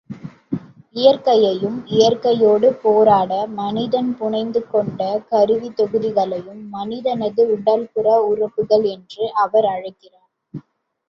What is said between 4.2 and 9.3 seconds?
புனைந்து கொண்ட கருவித் தொகுதிகளையும், மனிதனது உடல்புற உறுப்புக்கள் என்று